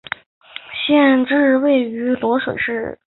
[0.73, 2.97] 县治位于漯水市。